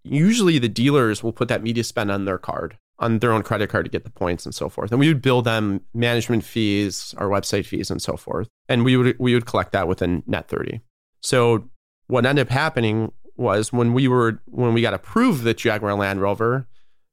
[0.04, 3.70] usually the dealers will put that media spend on their card, on their own credit
[3.70, 4.92] card to get the points and so forth.
[4.92, 8.48] And we would bill them management fees, our website fees, and so forth.
[8.70, 10.80] And we would we would collect that within net 30.
[11.22, 11.70] So
[12.08, 16.22] what ended up happening was when we were when we got approved the Jaguar Land
[16.22, 16.68] Rover,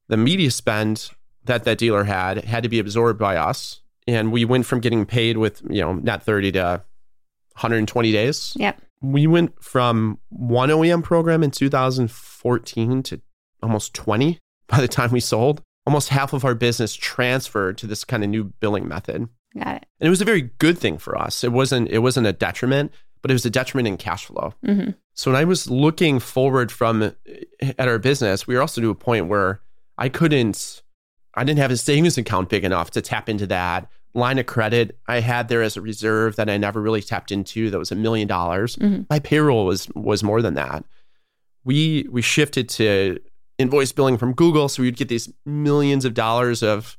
[0.08, 1.10] the media spend
[1.44, 3.80] that that dealer had had to be absorbed by us.
[4.08, 6.82] And we went from getting paid with, you know, net 30 to
[7.52, 8.52] 120 days.
[8.56, 8.80] Yep.
[9.02, 13.20] we went from one OEM program in 2014 to
[13.62, 15.62] almost 20 by the time we sold.
[15.86, 19.28] Almost half of our business transferred to this kind of new billing method.
[19.56, 19.86] Got it.
[20.00, 21.42] And it was a very good thing for us.
[21.44, 22.92] It wasn't it wasn't a detriment,
[23.22, 24.52] but it was a detriment in cash flow.
[24.64, 28.90] hmm So when I was looking forward from at our business, we were also to
[28.90, 29.60] a point where
[29.96, 30.82] I couldn't
[31.34, 34.98] I didn't have a savings account big enough to tap into that line of credit
[35.06, 37.96] I had there as a reserve that I never really tapped into that was a
[37.96, 38.76] million dollars.
[38.76, 39.06] Mhm.
[39.10, 40.84] My payroll was was more than that.
[41.64, 43.18] We we shifted to
[43.58, 46.96] invoice billing from Google so we'd get these millions of dollars of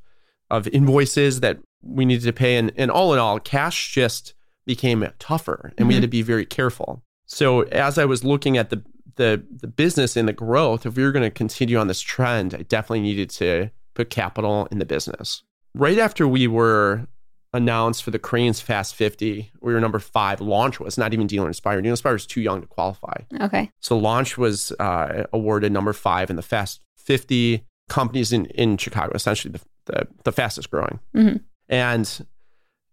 [0.49, 4.33] of invoices that we needed to pay and, and all in all cash just
[4.65, 7.03] became tougher and we had to be very careful.
[7.25, 8.83] So as I was looking at the
[9.15, 12.53] the the business and the growth, if we were going to continue on this trend,
[12.53, 15.43] I definitely needed to put capital in the business.
[15.75, 17.07] Right after we were
[17.53, 20.41] announced for the Crain's Fast 50, we were number five.
[20.41, 21.81] Launch was not even Dealer Inspire.
[21.81, 23.15] Dealer Inspire was too young to qualify.
[23.41, 23.71] Okay.
[23.79, 29.11] So Launch was uh, awarded number five in the Fast 50 companies in, in Chicago,
[29.15, 30.99] essentially the, the, the fastest growing.
[31.15, 31.41] Mhm.
[31.67, 32.27] And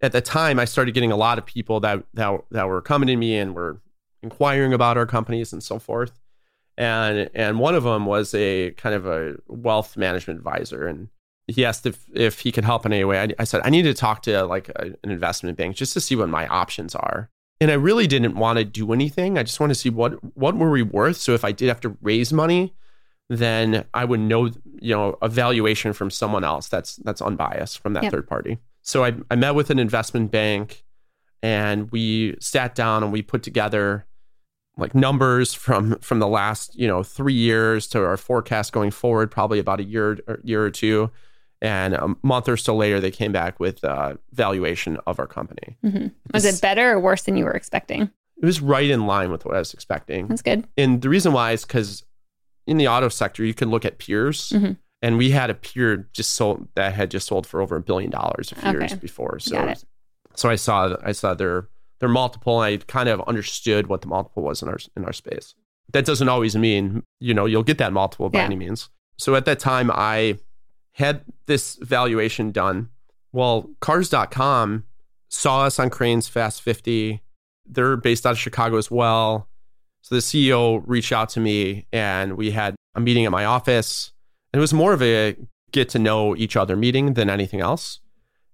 [0.01, 3.07] at the time, I started getting a lot of people that, that, that were coming
[3.09, 3.81] to me and were
[4.23, 6.19] inquiring about our companies and so forth.
[6.79, 10.87] And, and one of them was a kind of a wealth management advisor.
[10.87, 11.09] And
[11.49, 13.21] he asked if, if he could help in any way.
[13.21, 16.01] I, I said, I need to talk to like a, an investment bank just to
[16.01, 17.31] see what my options are
[17.61, 19.39] and I really didn't want to do anything.
[19.39, 21.17] I just want to see what what were we worth.
[21.17, 22.75] So if I did have to raise money,
[23.29, 27.95] then I would know, you know, a valuation from someone else that's that's unbiased from
[27.95, 28.13] that Yep.
[28.13, 28.59] third party.
[28.83, 30.85] So I I met with an investment bank,
[31.43, 34.07] and we sat down and we put together
[34.77, 39.31] like numbers from from the last you know three years to our forecast going forward,
[39.31, 41.11] probably about a year or year or two.
[41.63, 45.77] And a month or so later, they came back with uh, valuation of our company.
[45.83, 48.03] hmm Was it better or worse than you were expecting?
[48.03, 50.29] It was right in line with what I was expecting.
[50.29, 50.67] That's good.
[50.77, 52.05] And the reason why is because
[52.67, 54.77] in the auto sector, you can look at peers, Mhm.
[55.01, 58.11] and we had a peer just sold that had just sold for over a billion
[58.11, 59.39] dollars a few years before.
[59.39, 59.85] So, Got it.
[60.35, 61.69] so I saw I saw their
[62.01, 65.13] their multiple, and I kind of understood what the multiple was in our in our
[65.15, 65.55] space.
[65.93, 68.45] That doesn't always mean you know you'll get that multiple by Yeah.
[68.47, 68.91] any means.
[69.17, 70.39] So at that time, I
[70.97, 72.89] had this valuation done.
[73.33, 74.85] Well, Cars.com
[75.29, 77.21] saw us on Crain's Fast 50.
[77.67, 79.47] They're based out of Chicago as well.
[80.01, 84.13] So the CEO reached out to me and we had a meeting at my office.
[84.53, 85.37] And it was more of a
[85.71, 88.01] get to know each other meeting than anything else.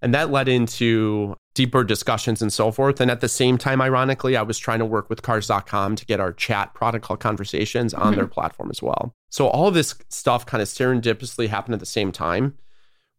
[0.03, 3.01] And that led into deeper discussions and so forth.
[3.01, 6.19] And at the same time, ironically, I was trying to work with cars.com to get
[6.19, 9.15] our chat product called Conversations on their platform as well.
[9.31, 12.59] So all of this stuff kind of serendipitously happened at the same time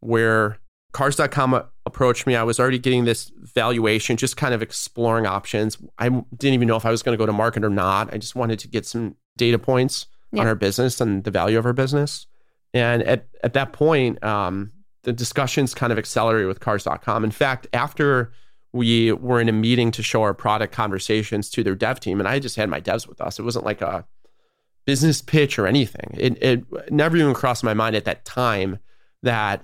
[0.01, 0.57] where
[0.91, 2.35] cars.com approached me.
[2.35, 5.77] I was already getting this valuation, just kind of exploring options.
[5.97, 8.13] I didn't even know if I was going to go to market or not.
[8.13, 10.41] I just wanted to get some data points Yeah.
[10.41, 12.27] on our business and the value of our business.
[12.73, 14.71] And at, at that point, um,
[15.03, 17.23] the discussions kind of accelerated with cars.com.
[17.23, 18.31] In fact, after
[18.71, 22.27] we were in a meeting to show our product conversations to their dev team, and
[22.27, 23.37] I just had my devs with us.
[23.37, 24.05] It wasn't like a
[24.85, 26.09] business pitch or anything.
[26.13, 28.79] It, it never even crossed my mind at that time
[29.21, 29.63] that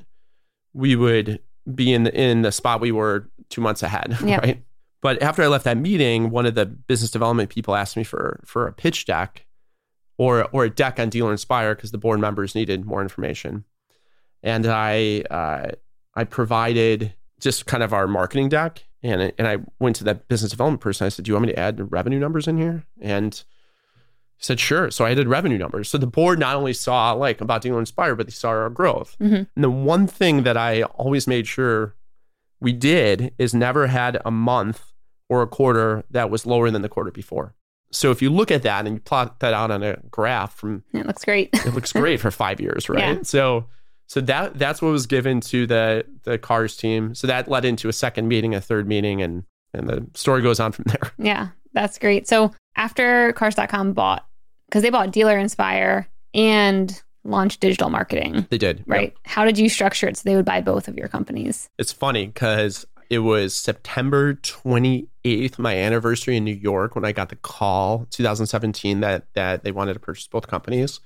[0.74, 1.40] we would
[1.74, 4.44] be in the, in the spot we were two months ahead, Yep.
[4.44, 4.64] right?
[5.02, 8.42] But after I left that meeting, one of the business development people asked me for
[8.46, 9.46] for a pitch deck
[10.18, 13.64] or or a deck on Dealer Inspire because the board members needed more information,
[14.44, 15.72] and I uh,
[16.16, 20.28] I provided just kind of our marketing deck, and I- and I went to that
[20.28, 21.06] business development person.
[21.06, 23.34] I said, "Do you want me to add revenue numbers in here?" And
[24.38, 25.90] he said, "Sure." So I added revenue numbers.
[25.90, 29.16] So the board not only saw like about Dealer Inspire, but they saw our growth.
[29.22, 29.48] Mhm.
[29.56, 31.96] And the one thing that I always made sure
[32.62, 34.92] we did is never had a month
[35.30, 37.56] or a quarter that was lower than the quarter before.
[37.92, 40.84] So if you look at that and you plot that out on a graph from
[40.94, 41.50] It looks great.
[41.54, 43.18] it looks great for five years, right?
[43.18, 43.24] Yeah.
[43.24, 43.66] So
[44.10, 47.14] so that that's what was given to the the cars team.
[47.16, 49.44] So that led into a second meeting, a third meeting, and
[49.74, 51.12] and the story goes on from there.
[51.20, 52.28] Yeah, that's great.
[52.28, 54.26] So after cars.com bought,
[54.68, 58.80] because they bought Dealer Inspire and Launch digital marketing, They did.
[58.80, 58.86] Yep.
[58.88, 59.14] right?
[59.26, 61.70] How did you structure it so they would buy both of your companies?
[61.78, 67.30] It's funny because it was September 28th, my anniversary in New York, when I got
[67.30, 71.00] the call 2017 that that they wanted to purchase both companies.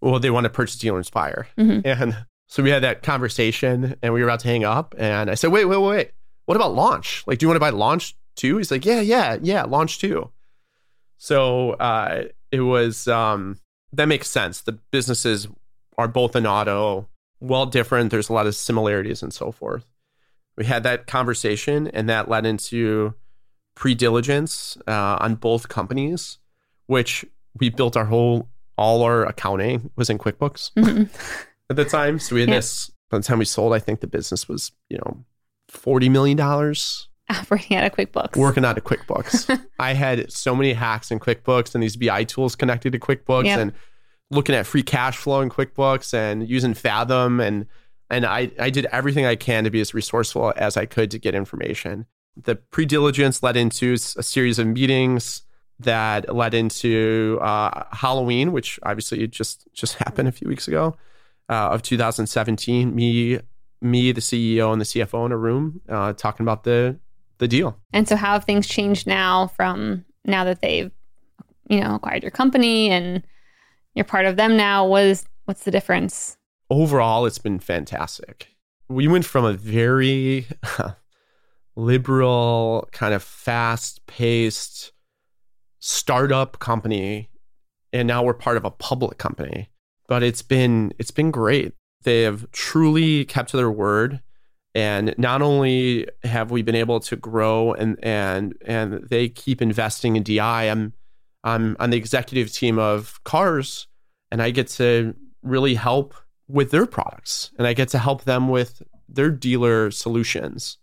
[0.00, 1.46] Well, they wanted to purchase Dealer Inspire.
[1.58, 1.82] Mhm.
[1.84, 2.16] And
[2.50, 4.94] so we had that conversation and we were about to hang up.
[4.98, 6.10] And I said, wait, wait, wait, wait.
[6.46, 7.22] What about launch?
[7.26, 8.56] Like, do you want to buy launch too?
[8.56, 10.30] He's like, yeah, yeah, yeah, launch too.
[11.16, 13.58] So uh, it was, um,
[13.92, 14.62] that makes sense.
[14.62, 15.46] The businesses
[15.96, 17.08] are both in auto,
[17.38, 18.10] well different.
[18.10, 19.86] There's a lot of similarities and so forth
[20.56, 23.14] we had that conversation and that led into
[23.74, 26.36] pre diligence uh, on both companies,
[26.86, 27.24] which
[27.58, 31.08] we built our whole, all our accounting was in QuickBooks Mhm.
[31.70, 32.18] at the time.
[32.18, 32.56] So we had Yeah.
[32.56, 35.24] this, by the time we sold, I think the business was, you know,
[35.72, 38.36] $40 million Operating out of QuickBooks.
[38.36, 39.66] working out of QuickBooks.
[39.78, 43.58] I had so many hacks in QuickBooks and these BI tools connected to QuickBooks Yep.
[43.58, 43.72] and
[44.30, 47.66] looking at free cash flow in QuickBooks and using Fathom and
[48.12, 51.18] and I, I did everything I can to be as resourceful as I could to
[51.20, 52.06] get information.
[52.36, 55.42] The pre diligence led into a series of meetings
[55.78, 60.96] that led into uh, Halloween, which obviously just just happened a few weeks ago
[61.50, 62.94] uh, of 2017.
[62.94, 63.38] Me,
[63.82, 66.98] me, the CEO and the CFO in a room uh, talking about the
[67.38, 67.78] the deal.
[67.92, 70.90] And so, how have things changed now from now that they've,
[71.68, 73.22] you know, acquired your company and
[73.94, 74.86] you're part of them now?
[74.86, 76.38] Was what's the difference?
[76.70, 78.48] overall, it's been fantastic.
[78.88, 80.46] We went from a very
[81.76, 84.92] liberal, kind of fast paced
[85.80, 87.28] startup company,
[87.92, 89.68] and now we're part of a public company.
[90.10, 91.72] But it's been it's been great.
[92.02, 94.20] They have truly kept to their word.
[94.74, 100.16] And not only have we been able to grow and and and they keep investing
[100.16, 100.64] in DI.
[100.68, 100.92] I'm
[101.44, 103.86] I'm on the executive team of Cars,
[104.30, 106.14] and I get to really help
[106.48, 110.76] with their products and I get to help them with their dealer solutions.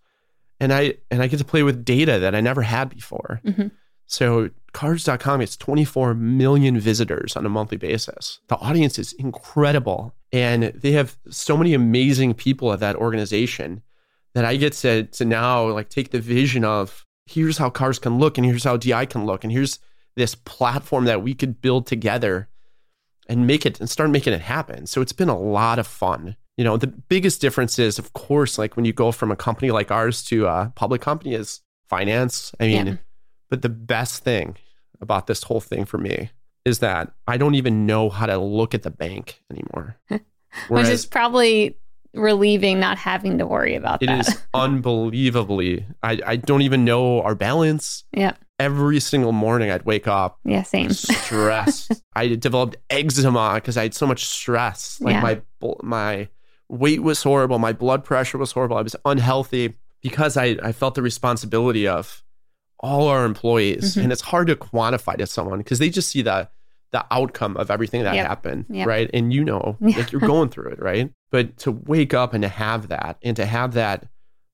[0.62, 3.42] And I and I get to play with data that I never had before.
[3.46, 3.72] Mhm.
[4.06, 8.40] So cars.com gets 24 million visitors on a monthly basis.
[8.48, 13.82] The audience is incredible and they have so many amazing people at that organization
[14.36, 18.20] that I get to to now like take the vision of here's how cars can
[18.20, 19.80] look and here's how DI can look and here's
[20.16, 22.48] this platform that we could build together
[23.28, 24.86] and make it and start making it happen.
[24.86, 26.36] So it's been a lot of fun.
[26.56, 29.72] You know, the biggest difference is, of course, like when you go from a company
[29.72, 32.54] like ours to a public company is finance.
[32.60, 32.96] I mean, Yeah.
[33.50, 34.56] but the best thing
[35.02, 36.30] about this whole thing for me
[36.66, 39.98] is that I don't even know how to look at the bank anymore.
[40.70, 41.78] Which is probably
[42.14, 44.28] relieving not having to worry about it that.
[44.28, 48.04] is unbelievably, I, I don't even know our balance.
[48.12, 48.34] yeah.
[48.60, 50.64] Every single morning I'd wake up Yeah.
[50.64, 50.90] Same.
[50.92, 51.92] stressed.
[52.16, 55.00] I developed eczema because I had so much stress.
[55.00, 55.22] Like Yeah.
[55.22, 55.42] my
[55.84, 56.28] my
[56.68, 58.78] weight was horrible, my blood pressure was horrible.
[58.78, 62.24] I was unhealthy because I I felt the responsibility of
[62.80, 64.04] all our employees, Mhm.
[64.04, 66.50] and it's hard to quantify to someone because they just see the
[66.94, 68.26] the outcome of everything that Yep.
[68.28, 68.88] happened, Yep.
[68.88, 69.10] right?
[69.14, 69.98] And you know, Yeah.
[69.98, 71.12] like you're going through it, right?
[71.32, 74.08] But to wake up and to have that, and to have that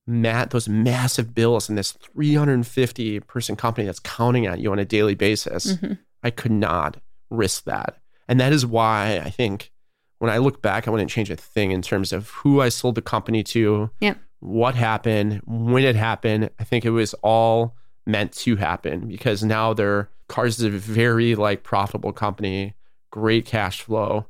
[0.08, 4.86] mat those massive bills in this 350 person company that's counting on you on a
[4.86, 5.98] daily basis Mhm.
[6.24, 6.98] I could not
[7.30, 7.98] risk that.
[8.28, 9.72] And that is why I think
[10.20, 12.96] when I look back, I wouldn't change a thing in terms of who I sold
[12.96, 14.18] the company to, Yep.
[14.40, 16.50] what happened, when it happened.
[16.60, 17.76] I think it was all
[18.06, 22.74] meant to happen because now their cars is a very like profitable company,
[23.12, 24.26] great cash flow,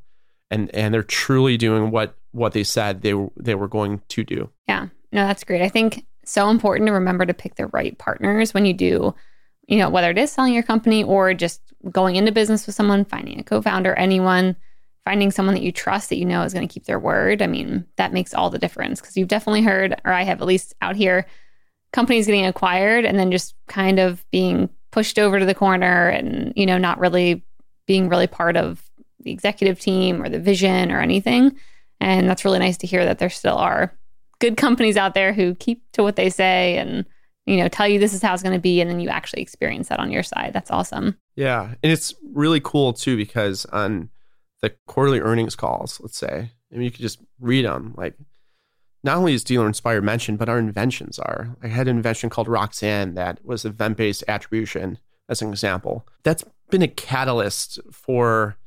[0.52, 4.24] and and they're truly doing what what they said they were they were going to
[4.24, 4.50] do.
[4.68, 4.88] Yeah.
[5.12, 5.62] No, that's great.
[5.62, 9.14] I think so important to remember to pick the right partners when you do,
[9.68, 13.06] you know, whether it is selling your company or just going into business with someone,
[13.06, 14.56] finding a co-founder, anyone,
[15.06, 17.42] finding someone that you trust that you know is going to keep their word.
[17.42, 20.48] I mean, that makes all the difference because you've definitely heard, or I have at
[20.48, 21.26] least out here,
[21.93, 26.51] companies getting acquired and then just kind of being pushed over to the corner and,
[26.56, 27.43] you know, not really
[27.88, 28.84] being really part of
[29.19, 31.58] the executive team or the vision or anything.
[32.01, 33.93] And that's really nice to hear that there still are
[34.39, 37.06] good companies out there who keep to what they say and
[37.45, 39.41] you know tell you this is how it's going to be and then you actually
[39.41, 44.10] experience that on your side that's awesome Yeah, and it's really cool too because on
[44.62, 47.93] the quarterly earnings calls, let's say, I mean, you could just read them.
[47.97, 48.15] Like,
[49.04, 51.56] not only is Dealer Inspire mentioned, but our inventions are.
[51.62, 54.98] I had an invention called Roxanne that was event based attribution,
[55.30, 56.08] as an example.
[56.24, 58.58] That's been a catalyst for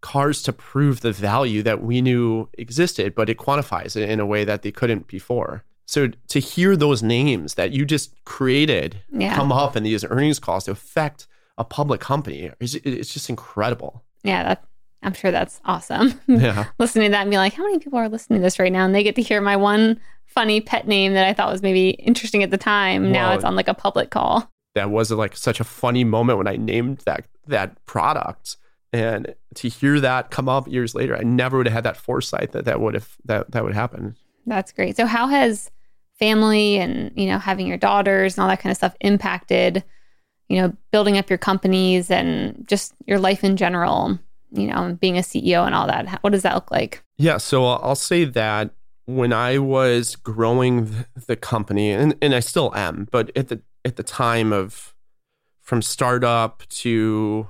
[0.00, 4.26] cars to prove the value that we knew existed, but it quantifies it in a
[4.26, 5.64] way that they couldn't before.
[5.86, 10.38] So to hear those names that you just created yeah come up in these earnings
[10.38, 11.26] calls to affect
[11.56, 14.04] a public company is it's just incredible.
[14.22, 14.64] yeah that
[15.02, 16.66] i'm sure that's awesome Yeah.
[16.78, 18.84] listening to that and be like how many people are listening to this right now
[18.84, 21.90] and they get to hear my one funny pet name that i thought was maybe
[21.90, 25.60] interesting at the time now it's on like a public call That was like such
[25.60, 28.56] a funny moment when I named that that product.
[28.92, 32.52] And to hear that come up years later, I never would have had that foresight
[32.52, 34.16] that that would have that that would happen.
[34.46, 34.96] That's great.
[34.96, 35.70] So how has
[36.18, 39.82] family and, you know, having your daughters and all that kind of stuff impacted,
[40.48, 44.18] you know, building up your companies and just your life in general,
[44.52, 46.18] you know, being a CEO and all that?
[46.22, 47.02] What does that look like?
[47.16, 48.70] Yeah, so I'll say that
[49.06, 53.96] when I was growing the company, and, and I still am, but at the at
[53.96, 54.94] the time of
[55.62, 57.48] from startup to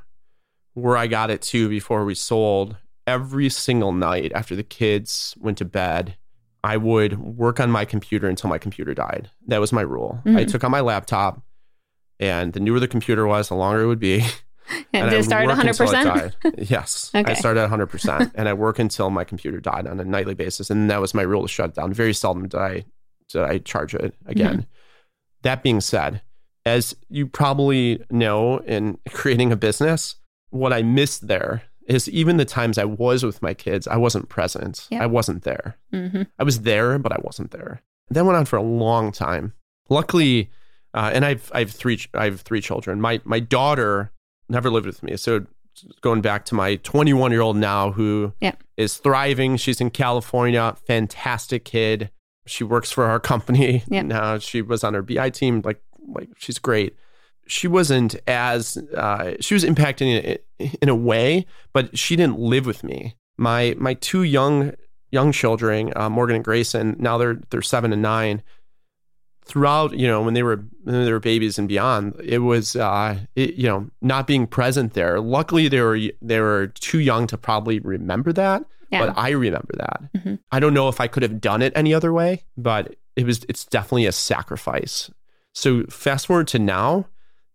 [0.74, 2.76] where I got it to before we sold,
[3.06, 6.16] every single night after the kids went to bed,
[6.62, 9.30] I would work on my computer until my computer died.
[9.46, 10.20] That was my rule.
[10.24, 10.48] I Mhm.
[10.50, 11.42] took on my laptop,
[12.20, 14.24] and the newer the computer was, the longer it would be.
[14.92, 16.04] And it start at work until it 100%?
[16.04, 16.34] died.
[16.70, 17.10] Yes.
[17.14, 17.32] Okay.
[17.32, 20.70] I started at 100%, and I work until my computer died on a nightly basis.
[20.70, 21.92] And that was my rule to shut down.
[21.92, 22.84] Very seldom did I,
[23.28, 24.66] did I charge it again.
[25.42, 26.22] That being said,
[26.66, 30.16] as you probably know in creating a business,
[30.50, 34.28] what I missed there is even the times I was with my kids, I wasn't
[34.28, 34.86] present.
[34.90, 35.02] Yeah.
[35.02, 35.76] I wasn't there.
[35.90, 37.82] hmm I was there, but I wasn't there.
[38.10, 39.54] That went on for a long time.
[39.88, 40.50] Luckily,
[40.92, 43.00] uh, and I've I've three I have three children.
[43.00, 44.12] My my daughter
[44.48, 45.44] never lived with me, so
[46.00, 49.02] going back to my 21 year old now who is Yeah.
[49.02, 49.56] thriving.
[49.56, 52.10] She's in California, fantastic kid.
[52.46, 54.02] She works for our company Yeah.
[54.02, 54.38] now.
[54.38, 55.62] She was on our BI team.
[55.64, 56.96] Like like she's great.
[57.46, 62.66] She wasn't as uh, she was impacting in, in a way, but she didn't live
[62.66, 63.14] with me.
[63.36, 64.72] My my two young
[65.10, 68.42] young children, uh, Morgan and Grayson, now they're they're seven and nine.
[69.48, 73.18] Throughout, you know, when they were when they were babies and beyond, it was uh,
[73.34, 75.20] it, you know not being present there.
[75.20, 79.06] Luckily, they were they were too young to probably remember that, Yeah.
[79.06, 80.02] but I remember that.
[80.16, 80.38] Mhm.
[80.52, 83.44] I don't know if I could have done it any other way, but it was
[83.48, 85.10] it's definitely a sacrifice.
[85.54, 87.06] So fast forward to now,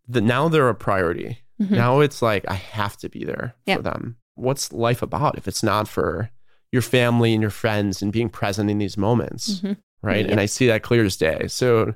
[0.08, 1.38] the now they're a priority.
[1.62, 1.70] Mhm.
[1.72, 3.78] Now it's like I have to be there Yep.
[3.78, 4.18] for them.
[4.34, 6.32] What's life about if it's not for
[6.72, 9.78] your family and your friends and being present in these moments, Mhm.
[10.04, 10.22] Right?
[10.22, 10.30] Yep.
[10.32, 11.48] And I see that clear as day.
[11.48, 11.96] So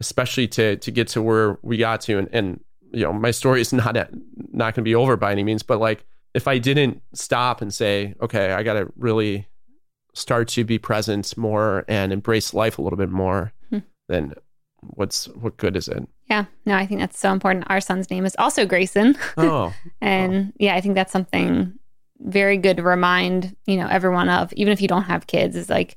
[0.00, 2.60] especially to to get to where we got to, and, and
[2.92, 4.10] you know, my story is not at,
[4.52, 7.74] not going to be over by any means, but like if I didn't stop and
[7.74, 9.48] say, okay, I got to really
[10.14, 13.78] start to be present more and embrace life a little bit more, Hmm.
[14.08, 14.34] then
[14.80, 16.06] what's what good is it?
[16.30, 16.44] Yeah.
[16.66, 17.64] No, I think that's so important.
[17.68, 19.16] Our son's name is also Grayson.
[19.36, 21.72] Oh, And yeah, I think that's something
[22.20, 25.70] very good to remind, you know, everyone of, even if you don't have kids, is
[25.70, 25.96] like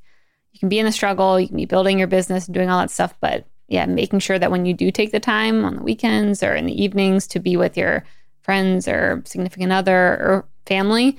[0.62, 2.90] can be in the struggle, you can be building your business and doing all that
[2.90, 6.40] stuff, but yeah, making sure that when you do take the time on the weekends
[6.40, 8.04] or in the evenings to be with your
[8.42, 11.18] friends or significant other or family,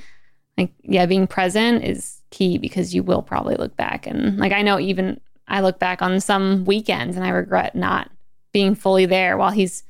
[0.58, 4.08] like yeah, being present is key because you will probably look back.
[4.08, 5.20] And like I know even
[5.50, 8.10] I look back on some weekends and I regret not
[8.54, 9.84] being fully there while he's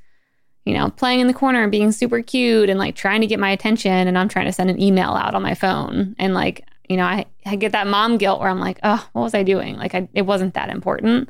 [0.66, 3.40] you know, playing in the corner and being super cute and like trying to get
[3.40, 6.16] my attention and I'm trying to send an email out on my phone.
[6.18, 9.22] And like, you know, I, I get that mom guilt where I'm like, oh, what
[9.22, 9.78] was I doing?
[9.78, 11.30] Like I, it wasn't that important.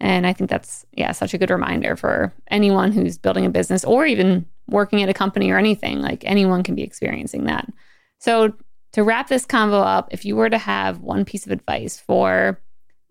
[0.00, 3.84] And I think that's yeah, such a good reminder for anyone who's building a business
[3.84, 6.00] or even working at a company or anything.
[6.00, 7.70] Like anyone can be experiencing that.
[8.18, 8.54] So
[8.92, 12.58] to wrap this convo up, if you were to have one piece of advice for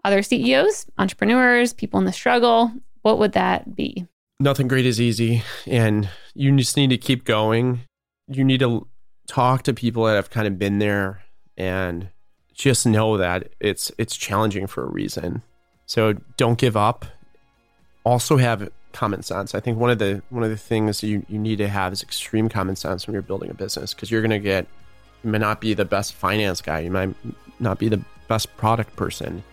[0.04, 2.72] other CEOs, entrepreneurs, people in the struggle,
[3.02, 4.08] what would that be?
[4.44, 7.82] nothing great is easy and you just need to keep going
[8.28, 8.88] you need to
[9.28, 11.24] talk to people that have kind of been there
[11.58, 12.10] and
[12.54, 15.42] just know that it's it's challenging for a reason
[15.86, 17.06] so don't give up
[18.04, 21.40] also have common sense i think one of the one of the things you, you
[21.40, 24.30] need to have is extreme common sense when you're building a business because you're going
[24.30, 24.68] to get
[25.24, 27.16] you may not be the best finance guy you might
[27.60, 29.44] not be the best product person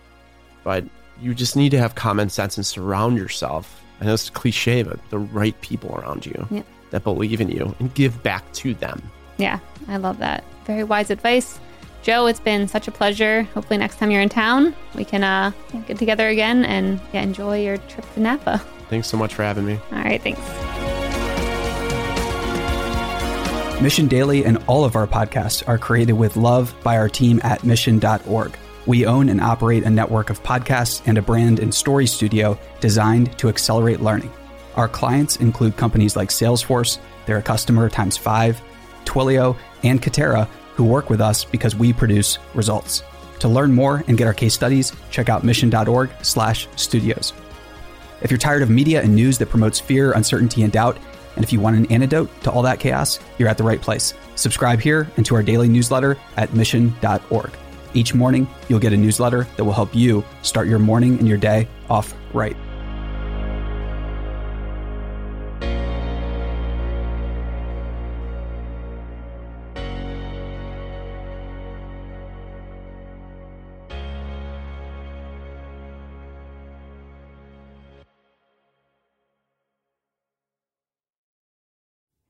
[0.63, 0.83] but
[1.19, 4.99] you just need to have common sense and surround yourself I know it's cliche, but
[5.11, 6.65] the right people around you Yep.
[6.89, 8.99] that believe in you and give back to them.
[9.37, 10.43] Yeah, I love that.
[10.65, 11.59] Very wise advice.
[12.01, 13.43] Joe, it's been such a pleasure.
[13.53, 15.51] Hopefully, next time you're in town, we can uh,
[15.87, 18.57] get together again and yeah, enjoy your trip to Napa.
[18.89, 19.79] Thanks so much for having me.
[19.91, 20.41] All right, thanks.
[23.81, 27.63] Mission Daily and all of our podcasts are created with love by our team at
[27.63, 28.55] mission.org.
[28.85, 33.37] We own and operate a network of podcasts and a brand and story studio designed
[33.39, 34.31] to accelerate learning.
[34.75, 38.61] Our clients include companies like Salesforce, they're a customer times five,
[39.05, 43.03] Twilio, and Katerra, who work with us because we produce results.
[43.39, 47.33] To learn more and get our case studies, check out mission.org/studios.
[48.21, 50.97] If you're tired of media and news that promotes fear, uncertainty, and doubt,
[51.35, 54.13] and if you want an antidote to all that chaos, you're at the right place.
[54.35, 57.51] Subscribe here and to our daily newsletter at mission.org.
[57.93, 61.37] Each morning, you'll get a newsletter that will help you start your morning and your
[61.37, 62.55] day off right.